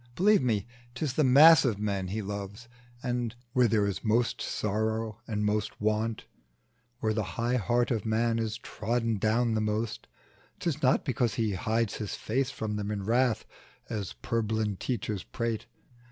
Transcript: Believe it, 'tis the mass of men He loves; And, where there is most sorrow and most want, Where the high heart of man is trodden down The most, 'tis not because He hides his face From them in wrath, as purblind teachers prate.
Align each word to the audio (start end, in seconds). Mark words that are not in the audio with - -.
Believe 0.15 0.49
it, 0.49 0.65
'tis 0.95 1.13
the 1.13 1.23
mass 1.23 1.63
of 1.63 1.77
men 1.77 2.07
He 2.07 2.23
loves; 2.23 2.67
And, 3.03 3.35
where 3.53 3.67
there 3.67 3.85
is 3.85 4.03
most 4.03 4.41
sorrow 4.41 5.19
and 5.27 5.45
most 5.45 5.79
want, 5.79 6.25
Where 7.01 7.13
the 7.13 7.21
high 7.37 7.57
heart 7.57 7.91
of 7.91 8.03
man 8.03 8.39
is 8.39 8.57
trodden 8.57 9.19
down 9.19 9.53
The 9.53 9.61
most, 9.61 10.07
'tis 10.59 10.81
not 10.81 11.05
because 11.05 11.35
He 11.35 11.51
hides 11.53 11.97
his 11.97 12.15
face 12.15 12.49
From 12.49 12.77
them 12.77 12.89
in 12.89 13.03
wrath, 13.05 13.45
as 13.91 14.13
purblind 14.23 14.79
teachers 14.79 15.21
prate. 15.21 15.67